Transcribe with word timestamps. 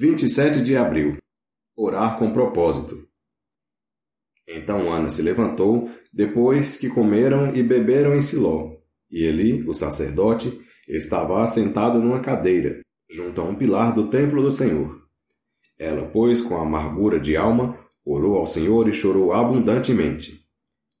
27 0.00 0.62
de 0.62 0.76
abril. 0.76 1.16
Orar 1.76 2.16
com 2.20 2.32
propósito. 2.32 3.04
Então 4.46 4.92
Ana 4.92 5.08
se 5.08 5.20
levantou, 5.22 5.90
depois 6.12 6.76
que 6.76 6.88
comeram 6.88 7.52
e 7.52 7.64
beberam 7.64 8.14
em 8.14 8.20
Siló. 8.20 8.76
E 9.10 9.24
Eli, 9.24 9.68
o 9.68 9.74
sacerdote, 9.74 10.56
estava 10.86 11.42
assentado 11.42 11.98
numa 11.98 12.20
cadeira, 12.20 12.80
junto 13.10 13.40
a 13.40 13.44
um 13.44 13.56
pilar 13.56 13.92
do 13.92 14.08
templo 14.08 14.40
do 14.40 14.52
Senhor. 14.52 15.02
Ela, 15.76 16.08
pois, 16.12 16.40
com 16.40 16.56
amargura 16.58 17.18
de 17.18 17.36
alma, 17.36 17.76
orou 18.04 18.36
ao 18.36 18.46
Senhor 18.46 18.88
e 18.88 18.92
chorou 18.92 19.32
abundantemente. 19.32 20.46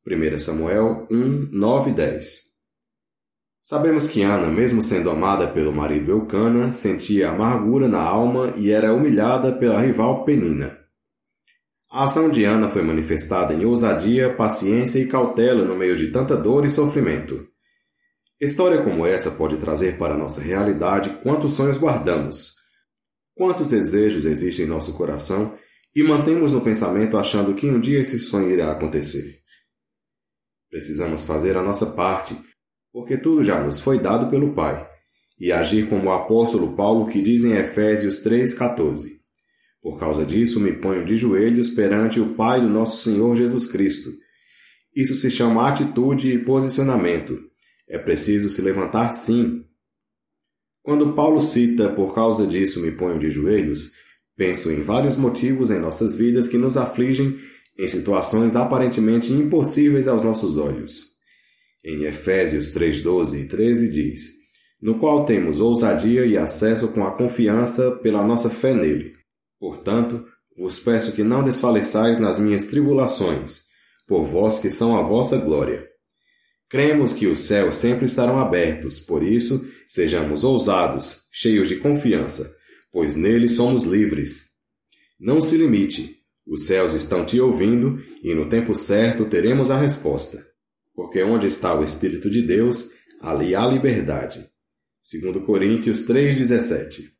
1 0.04 0.38
Samuel 0.40 1.06
1, 1.08 1.50
9 1.52 1.92
e 1.92 1.94
10 1.94 2.47
Sabemos 3.68 4.08
que 4.08 4.22
Ana, 4.22 4.50
mesmo 4.50 4.82
sendo 4.82 5.10
amada 5.10 5.46
pelo 5.46 5.70
marido 5.70 6.10
Eucana, 6.10 6.72
sentia 6.72 7.28
amargura 7.28 7.86
na 7.86 8.00
alma 8.00 8.54
e 8.56 8.70
era 8.70 8.94
humilhada 8.94 9.52
pela 9.52 9.78
rival 9.78 10.24
Penina. 10.24 10.78
A 11.90 12.04
ação 12.04 12.30
de 12.30 12.44
Ana 12.44 12.70
foi 12.70 12.80
manifestada 12.80 13.52
em 13.52 13.66
ousadia, 13.66 14.34
paciência 14.34 14.98
e 14.98 15.06
cautela 15.06 15.66
no 15.66 15.76
meio 15.76 15.96
de 15.96 16.10
tanta 16.10 16.34
dor 16.34 16.64
e 16.64 16.70
sofrimento. 16.70 17.46
História 18.40 18.82
como 18.82 19.04
essa 19.04 19.32
pode 19.32 19.58
trazer 19.58 19.98
para 19.98 20.14
a 20.14 20.18
nossa 20.18 20.40
realidade 20.40 21.18
quantos 21.22 21.52
sonhos 21.52 21.76
guardamos, 21.76 22.54
quantos 23.34 23.68
desejos 23.68 24.24
existem 24.24 24.64
em 24.64 24.68
nosso 24.68 24.96
coração 24.96 25.58
e 25.94 26.02
mantemos 26.02 26.54
no 26.54 26.62
pensamento 26.62 27.18
achando 27.18 27.54
que 27.54 27.68
um 27.68 27.78
dia 27.78 28.00
esse 28.00 28.18
sonho 28.18 28.50
irá 28.50 28.72
acontecer. 28.72 29.40
Precisamos 30.70 31.26
fazer 31.26 31.54
a 31.54 31.62
nossa 31.62 31.84
parte 31.90 32.48
porque 32.92 33.16
tudo 33.16 33.42
já 33.42 33.62
nos 33.62 33.80
foi 33.80 33.98
dado 33.98 34.28
pelo 34.28 34.54
Pai, 34.54 34.88
e 35.38 35.52
agir 35.52 35.88
como 35.88 36.08
o 36.08 36.12
apóstolo 36.12 36.74
Paulo 36.74 37.06
que 37.06 37.22
diz 37.22 37.44
em 37.44 37.52
Efésios 37.52 38.24
3,14. 38.24 39.18
Por 39.80 39.98
causa 39.98 40.26
disso, 40.26 40.60
me 40.60 40.72
ponho 40.72 41.04
de 41.04 41.16
joelhos 41.16 41.70
perante 41.70 42.20
o 42.20 42.34
Pai 42.34 42.60
do 42.60 42.68
nosso 42.68 43.02
Senhor 43.02 43.36
Jesus 43.36 43.66
Cristo. 43.70 44.10
Isso 44.94 45.14
se 45.14 45.30
chama 45.30 45.68
atitude 45.68 46.32
e 46.32 46.44
posicionamento. 46.44 47.38
É 47.88 47.98
preciso 47.98 48.50
se 48.50 48.60
levantar 48.62 49.12
sim. 49.12 49.64
Quando 50.82 51.14
Paulo 51.14 51.40
cita 51.40 51.88
por 51.90 52.14
causa 52.14 52.46
disso 52.46 52.82
me 52.82 52.90
ponho 52.92 53.18
de 53.18 53.30
joelhos, 53.30 53.92
penso 54.36 54.70
em 54.70 54.82
vários 54.82 55.16
motivos 55.16 55.70
em 55.70 55.78
nossas 55.78 56.16
vidas 56.16 56.48
que 56.48 56.58
nos 56.58 56.76
afligem 56.76 57.38
em 57.78 57.86
situações 57.86 58.56
aparentemente 58.56 59.32
impossíveis 59.32 60.08
aos 60.08 60.22
nossos 60.22 60.58
olhos. 60.58 61.17
Em 61.84 62.02
Efésios 62.02 62.72
3, 62.72 63.02
12 63.02 63.42
e 63.42 63.48
13 63.48 63.92
diz: 63.92 64.32
No 64.82 64.98
qual 64.98 65.24
temos 65.24 65.60
ousadia 65.60 66.26
e 66.26 66.36
acesso 66.36 66.92
com 66.92 67.06
a 67.06 67.16
confiança 67.16 67.92
pela 68.02 68.26
nossa 68.26 68.50
fé 68.50 68.74
nele. 68.74 69.12
Portanto, 69.60 70.24
vos 70.56 70.80
peço 70.80 71.12
que 71.12 71.22
não 71.22 71.42
desfaleçais 71.42 72.18
nas 72.18 72.40
minhas 72.40 72.66
tribulações, 72.66 73.66
por 74.08 74.24
vós 74.24 74.58
que 74.58 74.70
são 74.70 74.98
a 74.98 75.02
vossa 75.02 75.38
glória. 75.38 75.86
Cremos 76.68 77.12
que 77.12 77.28
os 77.28 77.38
céus 77.38 77.76
sempre 77.76 78.06
estarão 78.06 78.40
abertos, 78.40 78.98
por 78.98 79.22
isso, 79.22 79.68
sejamos 79.86 80.42
ousados, 80.42 81.28
cheios 81.32 81.68
de 81.68 81.76
confiança, 81.76 82.56
pois 82.90 83.14
nele 83.14 83.48
somos 83.48 83.84
livres. 83.84 84.48
Não 85.18 85.40
se 85.40 85.56
limite, 85.56 86.16
os 86.44 86.66
céus 86.66 86.92
estão 86.92 87.24
te 87.24 87.40
ouvindo 87.40 88.02
e 88.22 88.34
no 88.34 88.48
tempo 88.48 88.74
certo 88.74 89.26
teremos 89.26 89.70
a 89.70 89.78
resposta 89.78 90.47
porque 90.98 91.22
onde 91.22 91.46
está 91.46 91.78
o 91.78 91.84
Espírito 91.84 92.28
de 92.28 92.42
Deus, 92.42 92.96
ali 93.20 93.54
há 93.54 93.64
liberdade. 93.64 94.50
2 95.22 95.46
Coríntios 95.46 96.08
3,17 96.08 97.12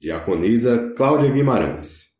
Diaconisa 0.00 0.94
Cláudia 0.96 1.30
Guimarães 1.30 2.11